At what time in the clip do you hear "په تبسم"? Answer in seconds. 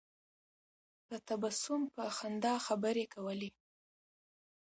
1.07-1.81